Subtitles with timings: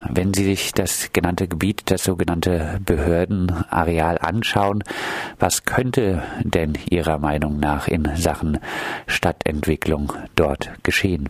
[0.00, 4.84] Wenn Sie sich das genannte Gebiet, das sogenannte Behördenareal anschauen,
[5.40, 8.60] was könnte denn Ihrer Meinung nach in Sachen
[9.08, 11.28] Stadtentwicklung dort geschehen?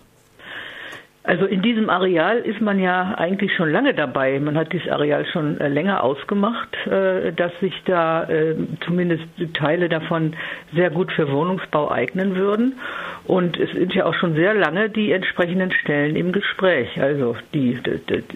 [1.28, 4.40] Also in diesem Areal ist man ja eigentlich schon lange dabei.
[4.40, 9.90] Man hat dieses Areal schon äh, länger ausgemacht, äh, dass sich da äh, zumindest Teile
[9.90, 10.32] davon
[10.74, 12.78] sehr gut für Wohnungsbau eignen würden.
[13.26, 16.98] Und es sind ja auch schon sehr lange die entsprechenden Stellen im Gespräch.
[16.98, 17.78] Also die,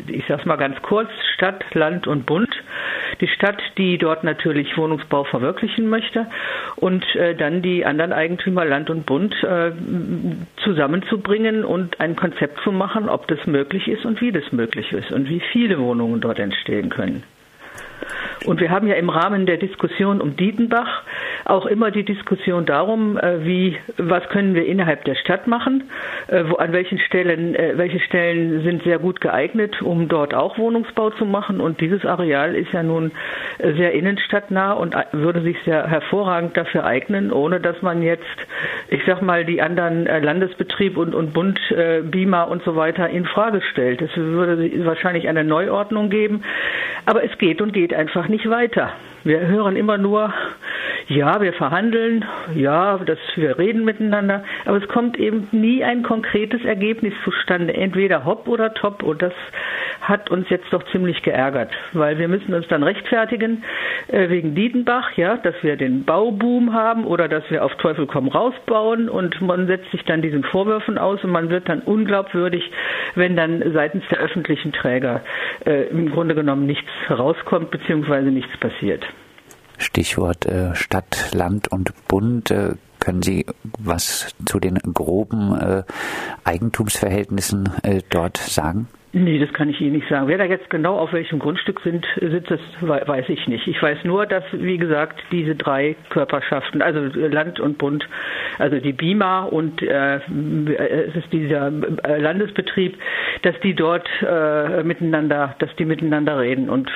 [0.08, 2.54] ich sag's mal ganz kurz, Stadt, Land und Bund.
[3.22, 6.26] Die Stadt, die dort natürlich Wohnungsbau verwirklichen möchte
[6.76, 7.06] und
[7.38, 9.34] dann die anderen Eigentümer, Land und Bund,
[10.56, 14.92] zusammenzubringen und ein Konzept zu machen machen, ob das möglich ist und wie das möglich
[14.92, 17.22] ist und wie viele Wohnungen dort entstehen können.
[18.44, 21.04] Und wir haben ja im Rahmen der Diskussion um Dietenbach
[21.44, 25.84] auch immer die Diskussion darum, äh, wie, was können wir innerhalb der Stadt machen,
[26.28, 30.58] äh, wo, an welchen Stellen, äh, welche Stellen sind sehr gut geeignet, um dort auch
[30.58, 31.60] Wohnungsbau zu machen.
[31.60, 33.12] Und dieses Areal ist ja nun
[33.58, 38.22] sehr innenstadtnah und würde sich sehr hervorragend dafür eignen, ohne dass man jetzt,
[38.88, 41.60] ich sag mal, die anderen Landesbetrieb und, und Bund,
[42.04, 44.02] BIMA und so weiter in Frage stellt.
[44.02, 46.42] Es würde wahrscheinlich eine Neuordnung geben.
[47.06, 48.92] Aber es geht und geht einfach nicht weiter.
[49.24, 50.32] Wir hören immer nur,
[51.08, 56.64] ja, wir verhandeln, ja, das, wir reden miteinander, aber es kommt eben nie ein konkretes
[56.64, 59.02] Ergebnis zustande, entweder hopp oder top.
[59.02, 59.32] Und das
[60.00, 63.64] hat uns jetzt doch ziemlich geärgert, weil wir müssen uns dann rechtfertigen
[64.08, 68.28] äh, wegen Dietenbach, ja, dass wir den Bauboom haben oder dass wir auf Teufel komm
[68.28, 72.70] raus bauen und man setzt sich dann diesen Vorwürfen aus und man wird dann unglaubwürdig,
[73.14, 75.22] wenn dann seitens der öffentlichen Träger
[75.66, 78.22] äh, im Grunde genommen nichts rauskommt bzw.
[78.30, 79.04] nichts passiert.
[79.92, 82.50] Stichwort äh, Stadt, Land und Bund.
[82.50, 83.44] Äh, können Sie
[83.78, 85.82] was zu den groben äh,
[86.44, 88.88] Eigentumsverhältnissen äh, dort sagen?
[89.12, 90.28] Nee, das kann ich Ihnen nicht sagen.
[90.28, 93.66] Wer da jetzt genau auf welchem Grundstück sind, sitzt, das weiß ich nicht.
[93.66, 98.08] Ich weiß nur, dass, wie gesagt, diese drei Körperschaften, also Land und Bund,
[98.58, 102.96] also die BIMA und äh, es ist dieser äh, Landesbetrieb,
[103.42, 106.70] dass die dort äh, miteinander, dass die miteinander reden.
[106.70, 106.90] Und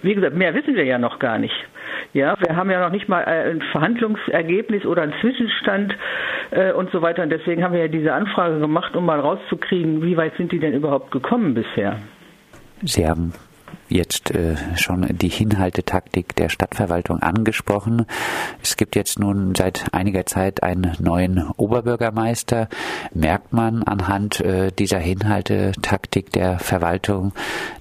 [0.00, 1.66] wie gesagt, mehr wissen wir ja noch gar nicht.
[2.12, 5.94] Ja, wir haben ja noch nicht mal ein Verhandlungsergebnis oder einen Zwischenstand
[6.50, 7.22] äh, und so weiter.
[7.22, 10.58] Und deswegen haben wir ja diese Anfrage gemacht, um mal rauszukriegen, wie weit sind die
[10.58, 11.96] denn überhaupt gekommen bisher.
[12.82, 13.32] Sie haben
[13.88, 18.06] jetzt äh, schon die Hinhaltetaktik der Stadtverwaltung angesprochen.
[18.62, 22.68] Es gibt jetzt nun seit einiger Zeit einen neuen Oberbürgermeister.
[23.12, 27.32] Merkt man anhand äh, dieser Hinhaltetaktik der Verwaltung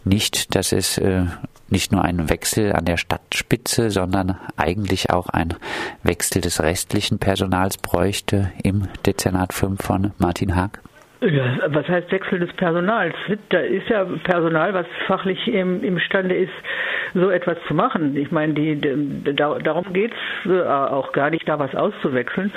[0.04, 1.26] nicht, dass es äh,
[1.72, 5.56] nicht nur ein Wechsel an der Stadtspitze, sondern eigentlich auch ein
[6.04, 10.82] Wechsel des restlichen Personals bräuchte im Dezernat 5 von Martin Haag?
[11.22, 13.14] Ja, was heißt Wechsel des Personals?
[13.50, 16.54] Da ist ja Personal, was fachlich im, imstande ist,
[17.14, 18.16] so etwas zu machen.
[18.16, 20.16] Ich meine, die, die da, darum geht's
[20.46, 22.54] äh, auch gar nicht, da was auszuwechseln.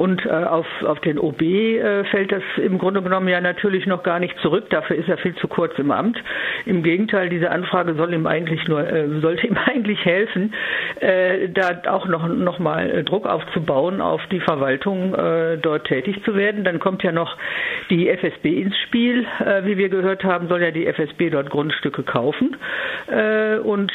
[0.00, 4.02] Und äh, auf, auf den OB äh, fällt das im Grunde genommen ja natürlich noch
[4.02, 4.64] gar nicht zurück.
[4.70, 6.16] Dafür ist er viel zu kurz im Amt.
[6.64, 10.54] Im Gegenteil, diese Anfrage soll ihm eigentlich nur, äh, sollte ihm eigentlich helfen,
[11.00, 16.22] äh, da auch noch, noch mal äh, Druck aufzubauen, auf die Verwaltung äh, dort tätig
[16.24, 16.64] zu werden.
[16.64, 17.36] Dann kommt ja noch
[17.90, 19.26] die FSB ins Spiel.
[19.64, 22.56] Wie wir gehört haben, soll ja die FSB dort Grundstücke kaufen
[23.64, 23.92] und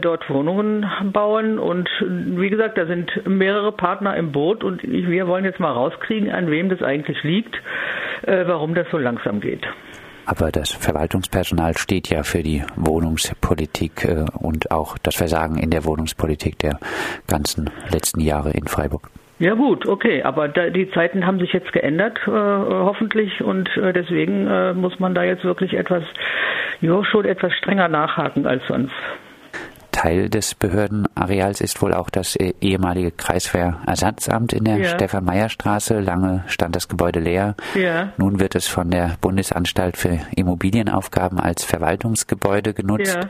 [0.00, 1.58] dort Wohnungen bauen.
[1.58, 6.30] Und wie gesagt, da sind mehrere Partner im Boot und wir wollen jetzt mal rauskriegen,
[6.30, 7.54] an wem das eigentlich liegt,
[8.22, 9.66] äh, warum das so langsam geht.
[10.26, 15.84] Aber das Verwaltungspersonal steht ja für die Wohnungspolitik äh, und auch das Versagen in der
[15.84, 16.78] Wohnungspolitik der
[17.26, 19.10] ganzen letzten Jahre in Freiburg.
[19.40, 23.94] Ja gut, okay, aber da, die Zeiten haben sich jetzt geändert, äh, hoffentlich, und äh,
[23.94, 26.04] deswegen äh, muss man da jetzt wirklich etwas,
[26.82, 28.92] ja, schon etwas strenger nachhaken als sonst.
[30.00, 34.88] Teil des Behördenareals ist wohl auch das äh, ehemalige Kreiswehrersatzamt in der ja.
[34.94, 36.00] Stefan-Meyer-Straße.
[36.00, 37.54] Lange stand das Gebäude leer.
[37.74, 38.10] Ja.
[38.16, 43.14] Nun wird es von der Bundesanstalt für Immobilienaufgaben als Verwaltungsgebäude genutzt.
[43.14, 43.28] Ja.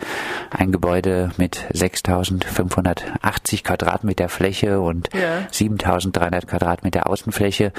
[0.51, 7.73] Ein Gebäude mit 6.580 Quadratmeter Fläche und 7.300 Quadratmeter Außenfläche.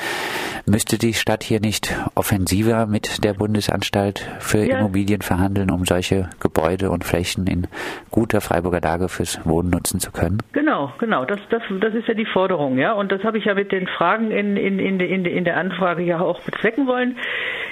[0.66, 6.92] Müsste die Stadt hier nicht offensiver mit der Bundesanstalt für Immobilien verhandeln, um solche Gebäude
[6.92, 7.68] und Flächen in
[8.10, 10.40] guter Freiburger Lage fürs Wohnen nutzen zu können?
[10.54, 11.26] Genau, genau.
[11.26, 12.94] Das, das, das ist ja die Forderung, ja.
[12.94, 16.04] Und das habe ich ja mit den Fragen in, in, in, in, in der Anfrage
[16.04, 17.18] ja auch bezwecken wollen.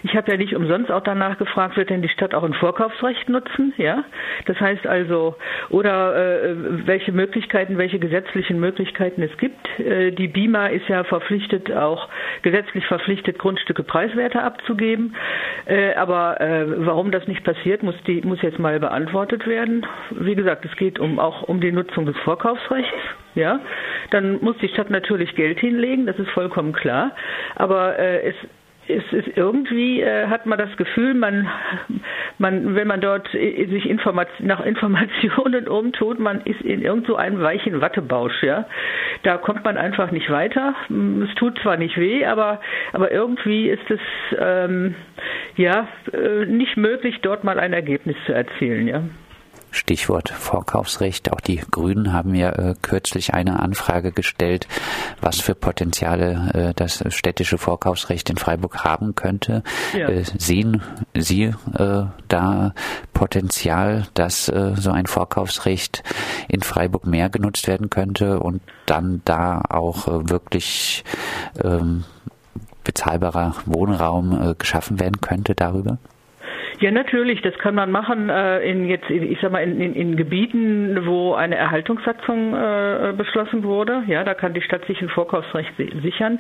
[0.04, 3.28] Ich habe ja nicht umsonst auch danach gefragt, wird denn die Stadt auch ein Vorkaufsrecht
[3.30, 4.04] nutzen, ja?
[4.46, 5.36] Das heißt also,
[5.70, 9.68] oder äh, welche Möglichkeiten, welche gesetzlichen Möglichkeiten es gibt.
[9.80, 12.08] Äh, die BIMA ist ja verpflichtet, auch
[12.42, 15.16] gesetzlich verpflichtet, Grundstücke preiswerter abzugeben.
[15.66, 19.86] Äh, aber äh, warum das nicht passiert, muss, die, muss jetzt mal beantwortet werden.
[20.12, 22.94] Wie gesagt, es geht um, auch um die Nutzung des Vorkaufsrechts.
[23.36, 23.60] Ja,
[24.12, 27.12] dann muss die Stadt natürlich Geld hinlegen, das ist vollkommen klar.
[27.56, 28.36] Aber äh, es
[28.90, 31.48] es ist irgendwie äh, hat man das Gefühl, man,
[32.40, 37.40] man, wenn man dort sich Informat nach Informationen umtut, man ist in irgend so einem
[37.42, 38.66] weichen Wattebausch, ja.
[39.24, 40.74] Da kommt man einfach nicht weiter.
[40.90, 42.62] Es tut zwar nicht weh, aber,
[42.94, 44.00] aber irgendwie ist es
[44.40, 44.96] ähm,
[45.56, 49.04] ja äh, nicht möglich, dort mal ein Ergebnis zu erzielen, ja.
[49.72, 51.32] Stichwort Vorkaufsrecht.
[51.32, 54.68] Auch die Grünen haben ja äh, kürzlich eine Anfrage gestellt,
[55.22, 59.64] was für Potenziale äh, das städtische Vorkaufsrecht in Freiburg haben könnte.
[59.94, 60.10] Ja.
[60.10, 60.82] Äh, sehen
[61.14, 62.74] Sie äh, da
[63.14, 66.04] Potenzial, dass äh, so ein Vorkaufsrecht
[66.48, 71.04] in Freiburg mehr genutzt werden könnte und dann da auch äh, wirklich
[71.64, 72.06] ähm,
[72.84, 76.00] bezahlbarer Wohnraum geschaffen werden könnte darüber?
[76.80, 80.16] Ja, natürlich, das kann man machen äh, in jetzt, ich sag mal, in, in, in
[80.16, 84.04] Gebieten, wo eine Erhaltungssatzung äh, beschlossen wurde.
[84.08, 86.40] Ja, da kann die Stadt sich ein Vorkaufsrecht sichern.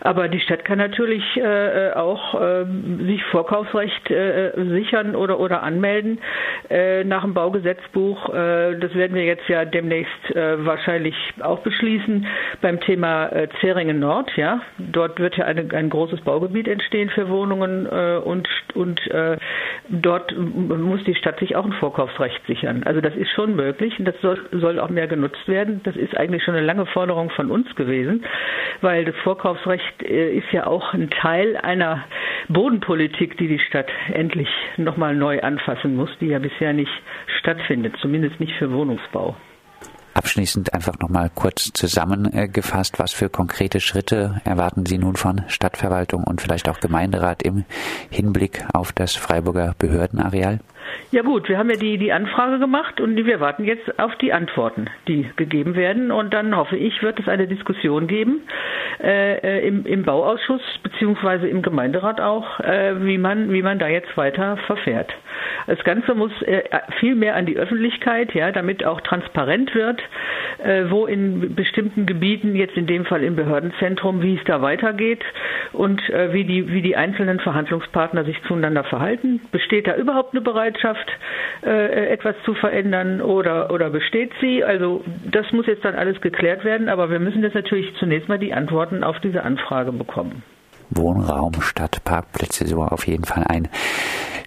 [0.00, 2.64] Aber die Stadt kann natürlich äh, auch äh,
[3.06, 6.18] sich Vorkaufsrecht äh, sichern oder oder anmelden
[6.68, 8.30] äh, nach dem Baugesetzbuch.
[8.30, 12.26] Äh, das werden wir jetzt ja demnächst äh, wahrscheinlich auch beschließen
[12.60, 14.32] beim Thema äh, Zeringen Nord.
[14.36, 19.36] Ja, dort wird ja eine, ein großes Baugebiet entstehen für Wohnungen äh, und und äh,
[19.88, 22.82] dort muss die Stadt sich auch ein Vorkaufsrecht sichern.
[22.84, 25.80] Also das ist schon möglich und das soll, soll auch mehr genutzt werden.
[25.84, 28.24] Das ist eigentlich schon eine lange Forderung von uns gewesen,
[28.80, 32.04] weil das Vorkaufsrecht äh, ist ja auch ein Teil einer
[32.48, 36.92] Bodenpolitik, die die Stadt endlich nochmal neu anfassen muss, die ja bisher nicht
[37.38, 39.36] stattfindet, zumindest nicht für Wohnungsbau.
[40.16, 46.40] Abschließend einfach nochmal kurz zusammengefasst, was für konkrete Schritte erwarten Sie nun von Stadtverwaltung und
[46.40, 47.66] vielleicht auch Gemeinderat im
[48.08, 50.60] Hinblick auf das Freiburger Behördenareal?
[51.10, 54.32] Ja gut, wir haben ja die, die Anfrage gemacht und wir warten jetzt auf die
[54.32, 56.10] Antworten, die gegeben werden.
[56.10, 58.40] Und dann hoffe ich, wird es eine Diskussion geben
[59.02, 63.88] äh, äh im, im Bauausschuss beziehungsweise im Gemeinderat auch, äh, wie, man, wie man da
[63.88, 65.12] jetzt weiter verfährt.
[65.66, 66.62] Das Ganze muss äh,
[67.00, 70.00] viel mehr an die Öffentlichkeit, ja, damit auch transparent wird,
[70.58, 75.24] äh, wo in bestimmten Gebieten, jetzt in dem Fall im Behördenzentrum, wie es da weitergeht
[75.72, 79.40] und äh, wie, die, wie die einzelnen Verhandlungspartner sich zueinander verhalten.
[79.50, 81.06] Besteht da überhaupt eine Bereitschaft,
[81.62, 84.62] etwas zu verändern oder, oder besteht sie?
[84.62, 88.38] Also das muss jetzt dann alles geklärt werden, aber wir müssen jetzt natürlich zunächst mal
[88.38, 90.42] die Antworten auf diese Anfrage bekommen.
[90.90, 93.68] Wohnraum statt Parkplätze, so auf jeden Fall ein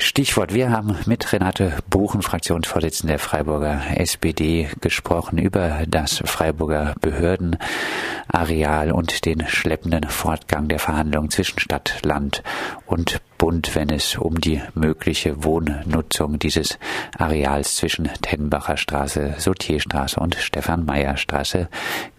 [0.10, 0.56] Stichwort.
[0.56, 9.26] Wir haben mit Renate Buchen, Fraktionsvorsitzende der Freiburger SPD, gesprochen über das Freiburger Behördenareal und
[9.26, 12.42] den schleppenden Fortgang der Verhandlungen zwischen Stadt, Land
[12.88, 16.80] und Bund, wenn es um die mögliche Wohnnutzung dieses
[17.16, 21.70] Areals zwischen Tenbacher Straße, Sotierstraße und Stefan Meyer Straße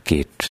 [0.04, 0.48] geht.